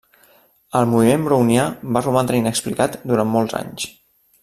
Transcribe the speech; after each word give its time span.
El 0.79 0.87
moviment 0.93 1.27
brownià 1.27 1.65
va 1.99 2.03
romandre 2.07 2.41
inexplicat 2.43 2.97
durant 3.13 3.31
molts 3.37 3.59
anys. 3.65 3.91